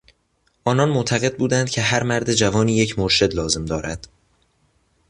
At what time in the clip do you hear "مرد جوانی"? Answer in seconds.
2.03-2.77